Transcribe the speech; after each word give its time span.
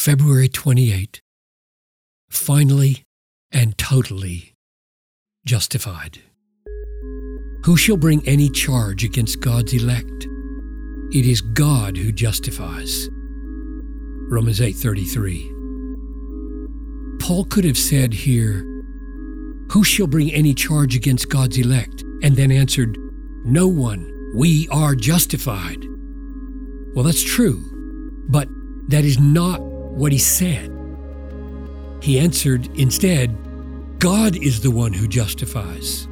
February 0.00 0.48
28. 0.48 1.20
Finally 2.30 3.02
and 3.52 3.76
totally 3.76 4.54
justified. 5.44 6.22
Who 7.66 7.76
shall 7.76 7.98
bring 7.98 8.26
any 8.26 8.48
charge 8.48 9.04
against 9.04 9.40
God's 9.40 9.74
elect? 9.74 10.26
It 11.12 11.26
is 11.26 11.42
God 11.42 11.98
who 11.98 12.12
justifies. 12.12 13.10
Romans 14.30 14.60
8:33. 14.60 15.50
Paul 17.20 17.44
could 17.44 17.66
have 17.66 17.76
said 17.76 18.14
here, 18.14 18.64
who 19.70 19.84
shall 19.84 20.06
bring 20.06 20.32
any 20.32 20.54
charge 20.54 20.96
against 20.96 21.28
God's 21.28 21.58
elect? 21.58 22.04
And 22.22 22.36
then 22.36 22.50
answered, 22.50 22.96
no 23.44 23.68
one. 23.68 24.10
We 24.34 24.66
are 24.68 24.94
justified. 24.94 25.84
Well, 26.94 27.04
that's 27.04 27.22
true, 27.22 27.60
but 28.30 28.48
that 28.88 29.04
is 29.04 29.18
not 29.18 29.69
what 30.00 30.12
he 30.12 30.18
said. 30.18 30.72
He 32.00 32.18
answered 32.18 32.68
instead, 32.74 33.36
God 33.98 34.34
is 34.34 34.62
the 34.62 34.70
one 34.70 34.94
who 34.94 35.06
justifies. 35.06 36.08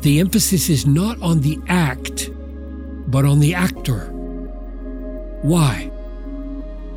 The 0.00 0.18
emphasis 0.18 0.70
is 0.70 0.86
not 0.86 1.20
on 1.20 1.42
the 1.42 1.60
act, 1.68 2.30
but 3.06 3.26
on 3.26 3.38
the 3.38 3.52
actor. 3.52 4.06
Why? 5.42 5.90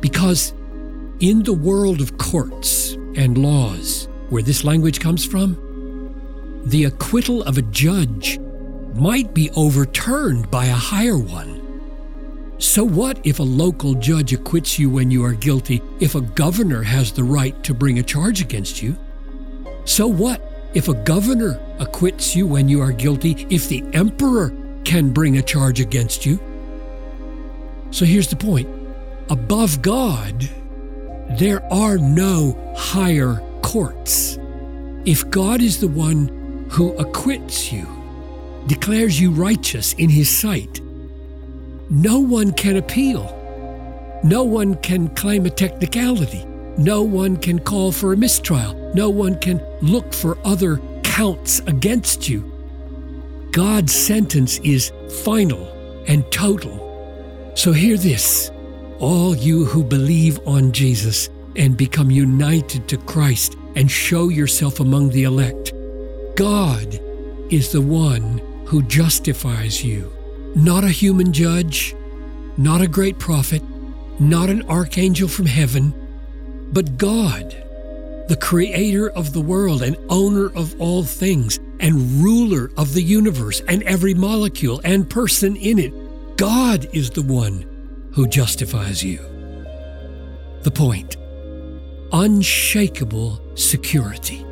Because 0.00 0.54
in 1.20 1.42
the 1.42 1.52
world 1.52 2.00
of 2.00 2.16
courts 2.16 2.92
and 3.14 3.36
laws, 3.36 4.08
where 4.30 4.42
this 4.42 4.64
language 4.64 5.00
comes 5.00 5.26
from, 5.26 5.54
the 6.64 6.84
acquittal 6.84 7.42
of 7.42 7.58
a 7.58 7.62
judge 7.62 8.38
might 8.94 9.34
be 9.34 9.50
overturned 9.50 10.50
by 10.50 10.64
a 10.64 10.72
higher 10.72 11.18
one. 11.18 11.53
So, 12.74 12.82
what 12.82 13.20
if 13.22 13.38
a 13.38 13.44
local 13.44 13.94
judge 13.94 14.32
acquits 14.32 14.80
you 14.80 14.90
when 14.90 15.08
you 15.08 15.24
are 15.24 15.32
guilty 15.32 15.80
if 16.00 16.16
a 16.16 16.20
governor 16.20 16.82
has 16.82 17.12
the 17.12 17.22
right 17.22 17.54
to 17.62 17.72
bring 17.72 18.00
a 18.00 18.02
charge 18.02 18.40
against 18.40 18.82
you? 18.82 18.98
So, 19.84 20.08
what 20.08 20.42
if 20.74 20.88
a 20.88 20.94
governor 21.04 21.60
acquits 21.78 22.34
you 22.34 22.48
when 22.48 22.68
you 22.68 22.80
are 22.80 22.90
guilty 22.90 23.46
if 23.48 23.68
the 23.68 23.84
emperor 23.92 24.52
can 24.82 25.10
bring 25.10 25.38
a 25.38 25.42
charge 25.42 25.78
against 25.78 26.26
you? 26.26 26.40
So, 27.92 28.04
here's 28.04 28.26
the 28.26 28.34
point 28.34 28.68
above 29.30 29.80
God, 29.80 30.50
there 31.38 31.62
are 31.72 31.96
no 31.96 32.58
higher 32.76 33.40
courts. 33.62 34.36
If 35.04 35.30
God 35.30 35.62
is 35.62 35.78
the 35.78 35.86
one 35.86 36.66
who 36.72 36.92
acquits 36.96 37.70
you, 37.70 37.86
declares 38.66 39.20
you 39.20 39.30
righteous 39.30 39.92
in 39.92 40.10
his 40.10 40.28
sight, 40.28 40.80
no 41.90 42.18
one 42.18 42.52
can 42.52 42.76
appeal. 42.76 43.30
No 44.24 44.42
one 44.42 44.76
can 44.76 45.08
claim 45.08 45.44
a 45.44 45.50
technicality. 45.50 46.44
No 46.78 47.02
one 47.02 47.36
can 47.36 47.58
call 47.58 47.92
for 47.92 48.12
a 48.12 48.16
mistrial. 48.16 48.74
No 48.94 49.10
one 49.10 49.38
can 49.38 49.62
look 49.82 50.14
for 50.14 50.38
other 50.44 50.78
counts 51.02 51.60
against 51.66 52.28
you. 52.28 52.50
God's 53.52 53.94
sentence 53.94 54.58
is 54.60 54.92
final 55.22 55.68
and 56.08 56.28
total. 56.32 57.52
So 57.54 57.72
hear 57.72 57.96
this 57.96 58.50
all 58.98 59.36
you 59.36 59.64
who 59.64 59.84
believe 59.84 60.40
on 60.46 60.72
Jesus 60.72 61.28
and 61.56 61.76
become 61.76 62.10
united 62.10 62.88
to 62.88 62.96
Christ 62.96 63.56
and 63.76 63.90
show 63.90 64.28
yourself 64.30 64.80
among 64.80 65.10
the 65.10 65.24
elect. 65.24 65.72
God 66.36 66.98
is 67.50 67.70
the 67.70 67.82
one 67.82 68.38
who 68.64 68.82
justifies 68.82 69.84
you 69.84 70.10
not 70.54 70.84
a 70.84 70.88
human 70.88 71.32
judge, 71.32 71.94
not 72.56 72.80
a 72.80 72.88
great 72.88 73.18
prophet, 73.18 73.62
not 74.20 74.50
an 74.50 74.62
archangel 74.68 75.28
from 75.28 75.46
heaven, 75.46 75.92
but 76.72 76.96
God, 76.96 77.50
the 78.28 78.38
creator 78.40 79.10
of 79.10 79.32
the 79.32 79.40
world 79.40 79.82
and 79.82 79.96
owner 80.08 80.46
of 80.54 80.80
all 80.80 81.02
things 81.02 81.58
and 81.80 82.22
ruler 82.22 82.70
of 82.76 82.94
the 82.94 83.02
universe 83.02 83.60
and 83.68 83.82
every 83.82 84.14
molecule 84.14 84.80
and 84.84 85.08
person 85.10 85.56
in 85.56 85.78
it. 85.78 86.36
God 86.36 86.88
is 86.92 87.10
the 87.10 87.22
one 87.22 87.66
who 88.12 88.26
justifies 88.26 89.02
you. 89.02 89.18
The 90.62 90.70
point 90.70 91.16
unshakable 92.12 93.40
security 93.56 94.46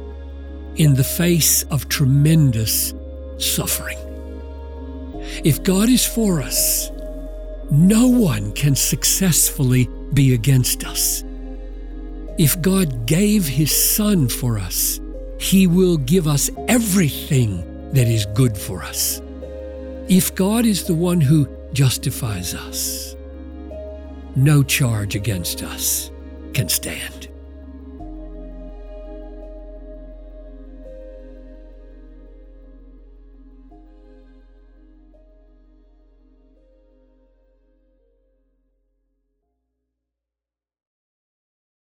in 0.74 0.94
the 0.94 1.04
face 1.04 1.62
of 1.64 1.88
tremendous 1.88 2.92
suffering. 3.38 3.98
If 5.44 5.62
God 5.62 5.88
is 5.88 6.04
for 6.06 6.40
us, 6.40 6.90
no 7.70 8.06
one 8.06 8.52
can 8.52 8.74
successfully 8.74 9.88
be 10.12 10.34
against 10.34 10.84
us. 10.84 11.24
If 12.38 12.60
God 12.60 13.06
gave 13.06 13.46
His 13.46 13.72
Son 13.72 14.28
for 14.28 14.58
us, 14.58 15.00
He 15.38 15.66
will 15.66 15.96
give 15.96 16.26
us 16.26 16.50
everything 16.68 17.90
that 17.92 18.06
is 18.08 18.26
good 18.26 18.56
for 18.56 18.82
us. 18.82 19.20
If 20.08 20.34
God 20.34 20.66
is 20.66 20.84
the 20.84 20.94
one 20.94 21.20
who 21.20 21.48
justifies 21.72 22.54
us, 22.54 23.16
no 24.36 24.62
charge 24.62 25.14
against 25.14 25.62
us 25.62 26.10
can 26.54 26.68
stand. 26.68 27.28